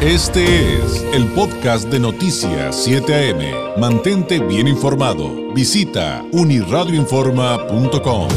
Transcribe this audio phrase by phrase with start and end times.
[0.00, 3.80] Este es el podcast de Noticias 7 AM.
[3.80, 5.52] Mantente bien informado.
[5.52, 8.28] Visita uniradioinforma.com.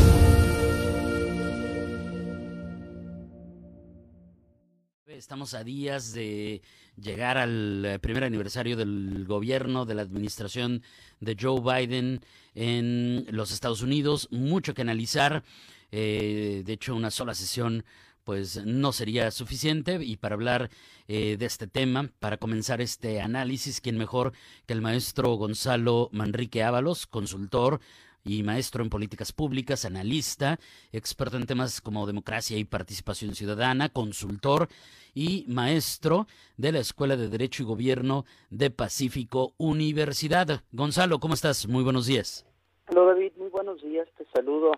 [5.05, 6.63] Estamos a días de
[6.99, 10.81] llegar al eh, primer aniversario del gobierno, de la administración
[11.19, 12.21] de Joe Biden
[12.55, 14.27] en los Estados Unidos.
[14.31, 15.43] Mucho que analizar.
[15.91, 17.85] Eh, de hecho, una sola sesión
[18.23, 20.69] pues no sería suficiente y para hablar
[21.07, 24.33] eh, de este tema, para comenzar este análisis, ¿quién mejor
[24.65, 27.79] que el maestro Gonzalo Manrique Ábalos, consultor
[28.23, 30.59] y maestro en políticas públicas, analista,
[30.91, 34.67] experto en temas como democracia y participación ciudadana, consultor
[35.13, 40.63] y maestro de la Escuela de Derecho y Gobierno de Pacífico Universidad.
[40.71, 41.67] Gonzalo, ¿cómo estás?
[41.67, 42.45] Muy buenos días.
[42.89, 44.71] Hola David, muy buenos días, te saludo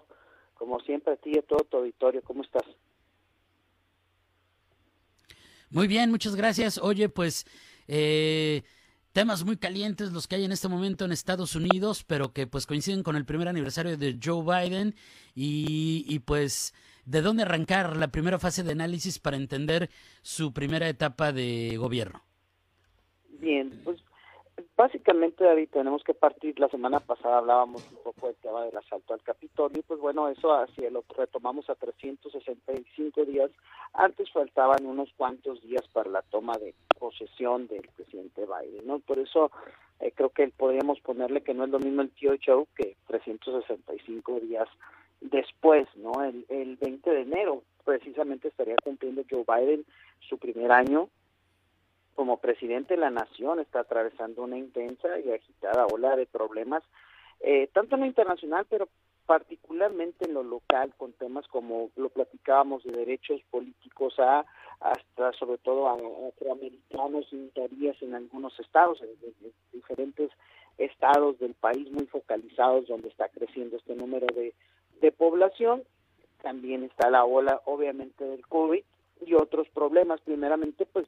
[0.53, 2.63] como siempre a ti y a todo tu auditorio, ¿cómo estás?
[5.73, 6.77] Muy bien, muchas gracias.
[6.77, 7.45] Oye, pues
[7.87, 8.61] eh,
[9.11, 12.67] temas muy calientes los que hay en este momento en Estados Unidos, pero que pues
[12.67, 14.93] coinciden con el primer aniversario de Joe Biden
[15.33, 16.75] y, y pues
[17.05, 19.89] de dónde arrancar la primera fase de análisis para entender
[20.21, 22.23] su primera etapa de gobierno.
[23.39, 23.99] Bien, pues
[24.75, 26.59] Básicamente, David, tenemos que partir.
[26.59, 29.83] La semana pasada hablábamos un poco del tema del asalto al Capitolio.
[29.87, 33.49] Pues bueno, eso así lo retomamos a 365 días.
[33.93, 38.99] Antes faltaban unos cuantos días para la toma de posesión del presidente Biden, ¿no?
[38.99, 39.51] Por eso
[39.99, 44.39] eh, creo que podríamos ponerle que no es lo mismo el tío Joe que 365
[44.39, 44.67] días
[45.21, 46.23] después, ¿no?
[46.23, 49.85] El, el 20 de enero precisamente estaría cumpliendo Joe Biden
[50.19, 51.09] su primer año
[52.15, 56.83] como presidente de la nación está atravesando una intensa y agitada ola de problemas,
[57.39, 58.87] eh, tanto en lo internacional, pero
[59.25, 64.45] particularmente en lo local, con temas como lo platicábamos de derechos políticos a
[64.79, 65.93] hasta sobre todo a
[66.27, 69.09] afroamericanos y minorías en algunos estados, en,
[69.71, 70.29] diferentes
[70.77, 74.53] estados del país muy focalizados donde está creciendo este número de,
[74.99, 75.83] de población.
[76.41, 78.83] También está la ola, obviamente, del COVID
[79.25, 80.19] y otros problemas.
[80.21, 81.07] Primeramente, pues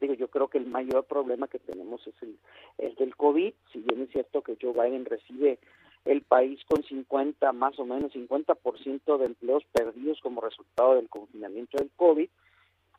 [0.00, 2.38] digo, yo creo que el mayor problema que tenemos es el,
[2.78, 5.58] el del COVID, si bien es cierto que Joe Biden recibe
[6.04, 11.76] el país con 50, más o menos 50% de empleos perdidos como resultado del confinamiento
[11.76, 12.28] del COVID,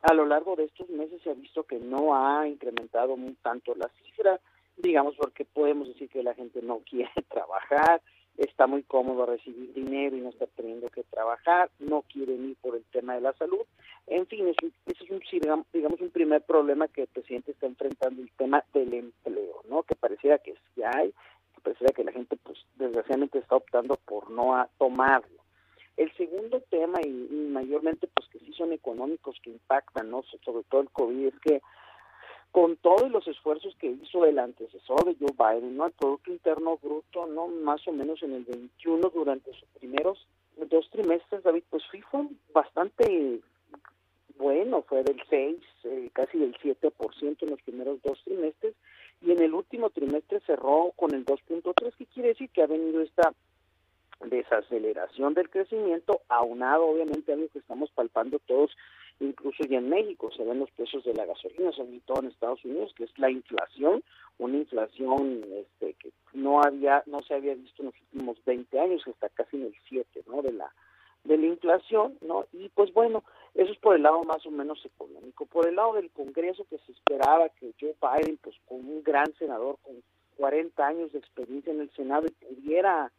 [0.02, 3.74] a lo largo de estos meses se ha visto que no ha incrementado muy tanto
[3.74, 4.40] la cifra,
[4.76, 8.02] digamos porque podemos decir que la gente no quiere trabajar,
[8.36, 12.76] está muy cómodo recibir dinero y no está teniendo que trabajar, no quiere ir por
[12.76, 13.60] el tema de la salud.
[14.06, 15.20] En fin, ese es un,
[15.72, 19.82] digamos, un primer problema que el presidente está enfrentando, el tema del empleo, ¿no?
[19.82, 21.10] Que pareciera que sí hay,
[21.54, 25.42] que pareciera que la gente, pues, desgraciadamente está optando por no tomarlo.
[25.96, 30.22] El segundo tema, y, y, mayormente, pues, que sí son económicos, que impactan, ¿no?
[30.42, 31.62] Sobre todo el COVID, es que
[32.52, 35.86] con todos los esfuerzos que hizo el antecesor de Joe Biden, ¿no?
[35.86, 37.48] El Producto Interno Bruto, ¿no?
[37.48, 40.28] Más o menos en el 21 durante sus primeros
[40.68, 43.40] dos trimestres, David, pues fue bastante
[44.36, 48.74] bueno, fue del 6, eh, casi del 7% en los primeros dos trimestres,
[49.20, 53.00] y en el último trimestre cerró con el 2.3, que quiere decir que ha venido
[53.00, 53.32] esta
[54.24, 58.76] desaceleración del crecimiento, aunado obviamente a algo que estamos palpando todos
[59.24, 62.64] incluso ya en México se ven los precios de la gasolina, sobre todo en Estados
[62.64, 64.02] Unidos, que es la inflación,
[64.38, 69.04] una inflación este, que no había, no se había visto en los últimos 20 años,
[69.04, 70.42] que está casi en el 7, ¿no?
[70.42, 70.72] De la
[71.24, 72.46] de la inflación, ¿no?
[72.52, 73.22] Y pues bueno,
[73.54, 75.46] eso es por el lado más o menos económico.
[75.46, 79.32] Por el lado del Congreso, que se esperaba que Joe Biden, pues con un gran
[79.34, 80.02] senador con
[80.36, 83.12] 40 años de experiencia en el Senado y pudiera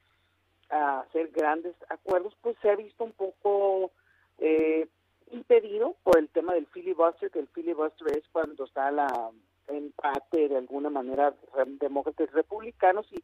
[0.69, 3.91] hacer grandes acuerdos, pues se ha visto un poco
[4.39, 4.87] eh,
[5.33, 9.31] impedido por el tema del filibuster, que el filibuster es cuando está la
[9.67, 11.33] empate de alguna manera
[11.79, 13.23] demócratas y republicanos y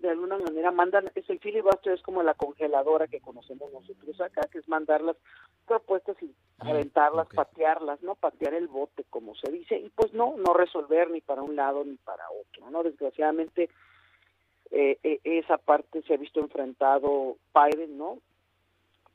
[0.00, 4.42] de alguna manera mandan, es el filibuster es como la congeladora que conocemos nosotros acá,
[4.50, 5.16] que es mandar las
[5.66, 8.14] propuestas y mm, aventarlas, patearlas, ¿no?
[8.14, 11.84] Patear el bote, como se dice, y pues no, no resolver ni para un lado
[11.84, 12.82] ni para otro, ¿no?
[12.82, 13.70] Desgraciadamente
[14.70, 18.18] eh, eh, esa parte se ha visto enfrentado Biden, ¿no?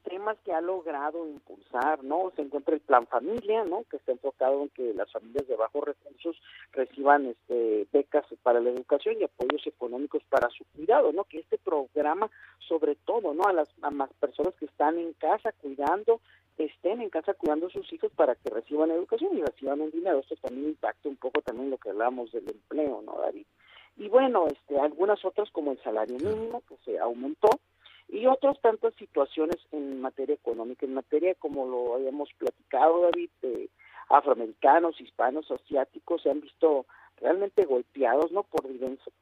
[0.03, 2.31] Temas que ha logrado impulsar, ¿no?
[2.36, 3.83] Se encuentra el Plan Familia, ¿no?
[3.89, 8.69] Que está enfocado en que las familias de bajos recursos reciban este, becas para la
[8.69, 11.24] educación y apoyos económicos para su cuidado, ¿no?
[11.25, 12.30] Que este programa,
[12.68, 13.44] sobre todo, ¿no?
[13.44, 16.21] A las, a las personas que están en casa cuidando,
[16.57, 20.19] estén en casa cuidando a sus hijos para que reciban educación y reciban un dinero.
[20.19, 23.45] Esto también impacta un poco también lo que hablamos del empleo, ¿no, David?
[23.98, 27.50] Y bueno, este, algunas otras como el salario mínimo que se aumentó,
[28.11, 33.29] y otras tantas situaciones en materia económica, en materia como lo habíamos platicado, David,
[34.09, 36.85] afroamericanos, hispanos, asiáticos se han visto
[37.21, 38.67] realmente golpeados no por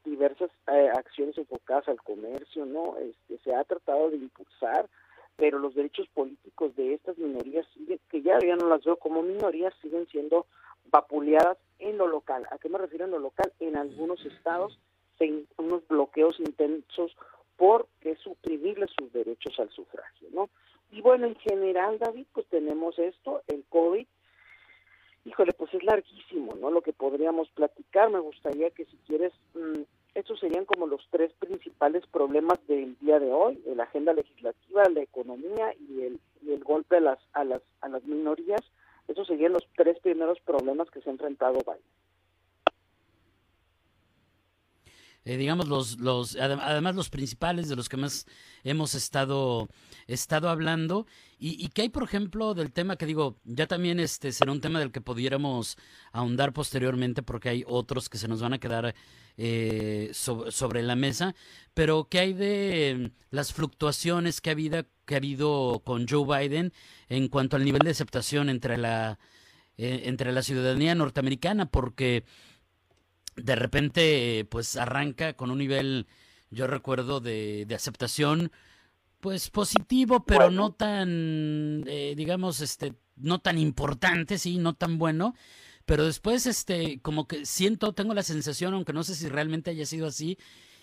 [0.04, 4.88] diversas eh, acciones enfocadas al comercio no este, se ha tratado de impulsar
[5.36, 7.68] pero los derechos políticos de estas minorías
[8.10, 10.48] que ya ya no las veo como minorías siguen siendo
[10.92, 12.46] vapuleadas en lo local.
[12.52, 14.80] A qué me refiero en lo local en algunos estados
[15.18, 17.16] se, unos bloqueos intensos
[17.60, 17.88] por
[18.24, 20.50] suprimirle sus derechos al sufragio no
[20.92, 24.08] y bueno en general David pues tenemos esto el covid
[25.26, 26.72] híjole, pues es larguísimo, ¿no?
[26.72, 29.82] Lo que podríamos platicar, me gustaría que si quieres, mmm,
[30.16, 35.02] estos serían como los tres principales problemas del día de hoy, la agenda legislativa, la
[35.02, 38.62] economía y el, y el golpe a las, a, las, a las minorías.
[39.08, 41.82] Esos serían los tres primeros problemas que se ha enfrentado Biden.
[45.26, 48.26] Eh, digamos los los además los principales de los que más
[48.64, 49.70] hemos estado
[50.08, 51.06] estado hablando.
[51.38, 54.62] Y, y, que hay por ejemplo del tema que digo ya también este será un
[54.62, 55.78] tema del que pudiéramos
[56.12, 58.94] ahondar posteriormente porque hay otros que se nos van a quedar
[59.42, 61.34] eh, sobre la mesa.
[61.74, 66.74] Pero que hay de las fluctuaciones que ha habido que ha habido con Joe Biden
[67.08, 69.18] en cuanto al nivel de aceptación entre la
[69.78, 72.26] eh, entre la ciudadanía norteamericana porque
[73.44, 76.08] de repente pues arranca con un nivel,
[76.50, 78.52] yo recuerdo, de, de aceptación
[79.20, 80.62] pues positivo, pero bueno.
[80.62, 85.36] no tan, eh, digamos, este, no tan importante, sí, no tan bueno.
[85.86, 89.86] Pero después, este, como que siento, tengo la sensación, aunque no sé si realmente haya
[89.86, 90.38] sido así,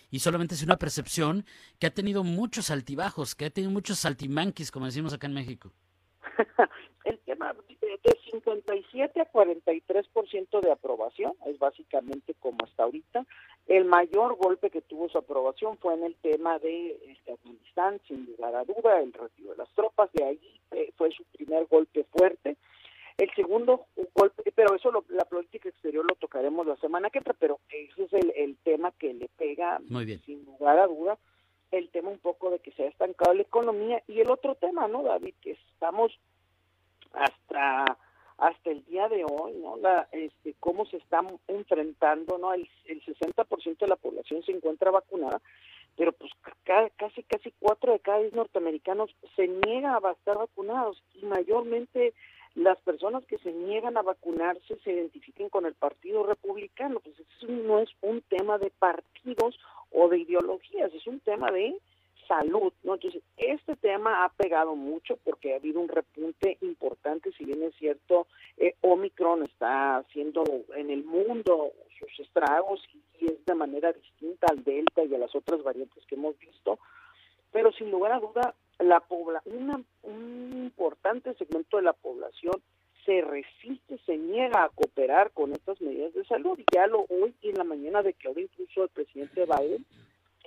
[0.09, 1.45] y solamente es una percepción,
[1.79, 5.73] que ha tenido muchos altibajos, que ha tenido muchos saltimanquis, como decimos acá en México.
[8.03, 13.25] De 57 a 43% de aprobación, es básicamente como hasta ahorita.
[13.67, 18.25] El mayor golpe que tuvo su aprobación fue en el tema de este, Afganistán, sin
[18.25, 22.05] lugar a duda, el retiro de las tropas, de ahí eh, fue su primer golpe
[22.05, 22.55] fuerte.
[23.17, 27.33] El segundo golpe, pero eso lo, la política exterior lo tocaremos la semana que entra,
[27.33, 30.21] pero ese es el, el tema que le pega, Muy bien.
[30.21, 31.17] sin lugar a duda,
[31.71, 34.87] el tema un poco de que se ha estancado la economía y el otro tema,
[34.87, 35.33] ¿no, David?
[35.41, 35.66] Que estamos
[38.47, 39.77] hasta el día de hoy, ¿no?
[39.77, 42.53] La, este, cómo se están enfrentando, ¿no?
[42.53, 45.41] El, el 60% de la población se encuentra vacunada,
[45.95, 46.31] pero pues
[46.63, 52.13] ca casi casi cuatro de cada diez norteamericanos se niegan a estar vacunados y mayormente
[52.55, 57.51] las personas que se niegan a vacunarse se identifiquen con el Partido Republicano, pues eso
[57.51, 59.59] no es un tema de partidos
[59.91, 61.75] o de ideologías, es un tema de
[62.27, 62.95] salud, ¿no?
[62.95, 67.75] Entonces, este tema ha pegado mucho porque ha habido un repunte importante, si bien es
[67.75, 68.27] cierto,
[68.57, 70.43] eh, Omicron está haciendo
[70.75, 75.17] en el mundo sus estragos y, y, es de manera distinta al Delta y a
[75.17, 76.79] las otras variantes que hemos visto,
[77.51, 82.61] pero sin lugar a duda, la pobla una, un importante segmento de la población
[83.07, 86.59] se resiste, se niega a cooperar con estas medidas de salud.
[86.59, 89.85] Y ya lo hoy en la mañana declaró incluso el presidente Biden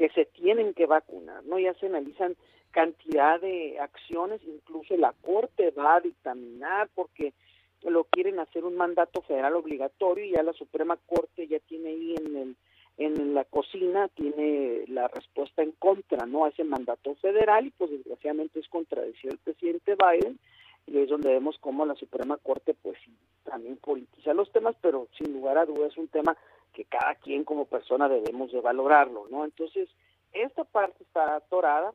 [0.00, 1.58] que se tienen que vacunar, ¿no?
[1.58, 2.35] Ya se analizan
[2.70, 7.35] cantidad de acciones, incluso la Corte va a dictaminar porque
[7.82, 12.14] lo quieren hacer un mandato federal obligatorio y ya la Suprema Corte ya tiene ahí
[12.14, 12.56] en el
[12.97, 16.47] en la cocina tiene la respuesta en contra, ¿no?
[16.47, 20.38] A ese mandato federal y pues desgraciadamente es contradecido el presidente Biden
[20.87, 22.97] y es donde vemos cómo la Suprema Corte pues
[23.44, 26.38] también politiza los temas, pero sin lugar a dudas es un tema
[26.72, 29.44] que cada quien como persona debemos de valorarlo, ¿no?
[29.44, 29.88] Entonces,
[30.32, 31.92] esta parte está atorada,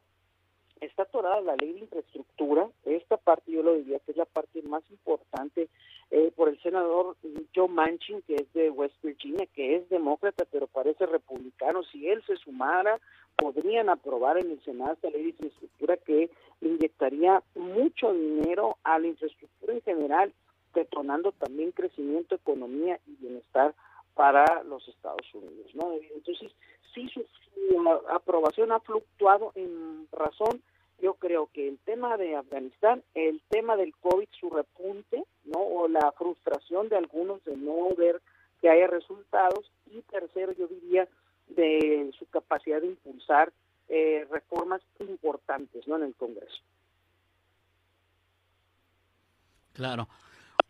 [0.82, 4.62] está atorada la ley de infraestructura, esta parte yo lo diría que es la parte
[4.64, 5.70] más importante
[6.12, 7.16] eh, por el senador
[7.56, 12.24] Joe Manchin, que es de West Virginia, que es demócrata, pero parece republicano, si él
[12.28, 13.00] se sumara,
[13.36, 16.30] podrían aprobar en el Senado esta ley de infraestructura que
[16.62, 20.34] inyectaría mucho dinero a la infraestructura en general,
[20.74, 23.74] detonando también crecimiento, economía y bienestar
[24.16, 25.94] para los Estados Unidos, ¿no?
[26.16, 26.52] Entonces,
[26.94, 27.24] sí su,
[28.10, 30.62] aprobación ha fluctuado en razón,
[31.02, 35.60] yo creo que el tema de Afganistán, el tema del COVID, su repunte, ¿no?
[35.60, 38.22] O la frustración de algunos de no ver
[38.62, 41.08] que haya resultados y tercero, yo diría,
[41.50, 43.52] de su capacidad de impulsar
[43.90, 45.98] eh, reformas importantes, ¿no?
[45.98, 46.64] En el Congreso.
[49.74, 50.08] Claro.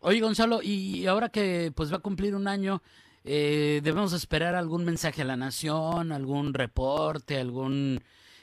[0.00, 2.82] Oye, Gonzalo, y ahora que pues va a cumplir un año,
[3.26, 8.00] eh, debemos esperar algún mensaje a la nación, algún reporte, algún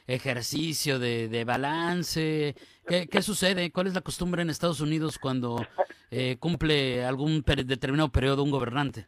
[0.07, 2.55] ejercicio de, de balance.
[2.85, 3.71] ¿Qué, ¿Qué, sucede?
[3.71, 5.65] ¿Cuál es la costumbre en Estados Unidos cuando
[6.11, 9.07] eh, cumple algún per determinado periodo un gobernante?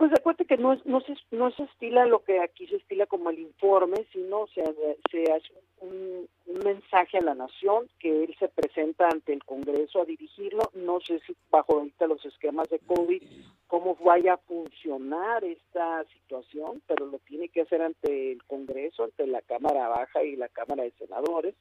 [0.00, 3.28] Pues acuérdate que no, no, se, no se estila lo que aquí se estila como
[3.28, 4.64] el informe, sino se,
[5.10, 5.52] se hace
[5.82, 6.26] un,
[6.64, 10.70] mensaje a la nación que él se presenta ante el Congreso a dirigirlo.
[10.72, 13.22] No sé si bajo ahorita los esquemas de COVID
[13.66, 19.26] cómo vaya a funcionar esta situación, pero lo tiene que hacer ante el Congreso, ante
[19.26, 21.54] la Cámara Baja y la Cámara de Senadores.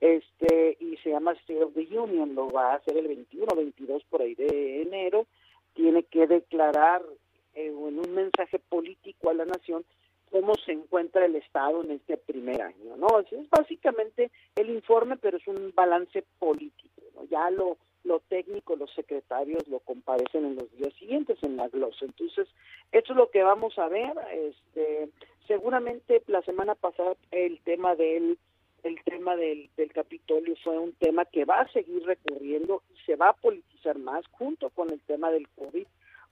[0.00, 4.02] Este y se llama State of the Union, lo va a hacer el 21, 22
[4.10, 5.28] por ahí de enero.
[5.74, 7.02] Tiene que declarar
[7.58, 9.84] eh, en un mensaje político a la nación
[10.30, 13.20] cómo se encuentra el Estado en este primer año, ¿no?
[13.20, 17.24] Es básicamente el informe, pero es un balance político, ¿no?
[17.24, 22.04] Ya lo, lo técnico, los secretarios lo comparecen en los días siguientes en la glosa.
[22.04, 22.46] Entonces,
[22.92, 24.12] esto es lo que vamos a ver.
[24.32, 25.08] Este,
[25.46, 28.38] seguramente la semana pasada el tema del
[28.84, 33.16] el tema del, del Capitolio fue un tema que va a seguir recurriendo y se
[33.16, 35.84] va a politizar más junto con el tema del COVID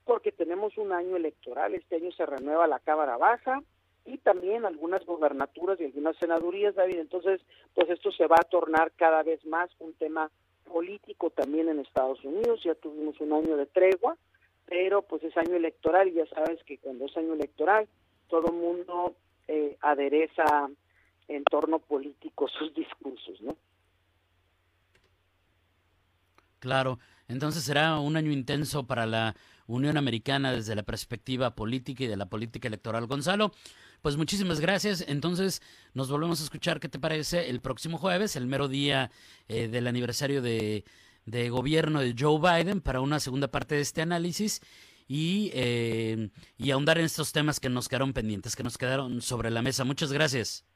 [0.06, 3.60] porque tenemos un año electoral, este año se renueva la Cámara Baja
[4.04, 7.40] y también algunas gobernaturas y algunas senadurías, David, entonces
[7.74, 10.30] pues esto se va a tornar cada vez más un tema
[10.64, 14.16] político también en Estados Unidos, ya tuvimos un año de tregua,
[14.64, 17.88] pero pues es año electoral y ya sabes que cuando es año electoral
[18.28, 19.16] todo el mundo
[19.48, 20.70] eh, adereza
[21.26, 23.56] en torno político sus discursos, ¿no?
[26.60, 26.98] Claro,
[27.28, 29.34] entonces será un año intenso para la
[29.66, 33.06] Unión Americana desde la perspectiva política y de la política electoral.
[33.06, 33.52] Gonzalo,
[34.02, 35.04] pues muchísimas gracias.
[35.08, 35.60] Entonces
[35.94, 37.50] nos volvemos a escuchar, ¿qué te parece?
[37.50, 39.10] El próximo jueves, el mero día
[39.48, 40.84] eh, del aniversario de,
[41.50, 44.60] gobierno de Joe Biden, para una segunda parte de este análisis.
[45.08, 49.50] Y, eh, y ahondar en estos temas que nos quedaron pendientes, que nos quedaron sobre
[49.50, 49.84] la mesa.
[49.84, 50.66] Muchas gracias.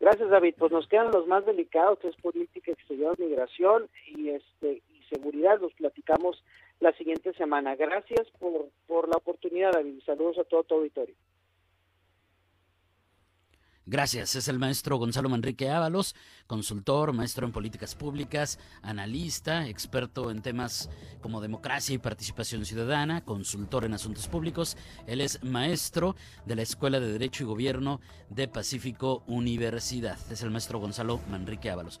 [0.00, 0.54] Gracias, David.
[0.58, 5.60] Pues nos quedan los más delicados, que es política exterior, migración y este seguridad.
[5.60, 6.42] Los platicamos
[6.80, 7.76] la siguiente semana.
[7.76, 10.00] Gracias por, por la oportunidad, David.
[10.04, 11.14] Saludos a todo tu auditorio.
[13.84, 16.14] Gracias, es el maestro Gonzalo Manrique Ábalos,
[16.46, 20.88] consultor, maestro en políticas públicas, analista, experto en temas
[21.20, 24.76] como democracia y participación ciudadana, consultor en asuntos públicos.
[25.08, 26.14] Él es maestro
[26.46, 28.00] de la Escuela de Derecho y Gobierno
[28.30, 30.16] de Pacífico Universidad.
[30.30, 32.00] Es el maestro Gonzalo Manrique Ábalos.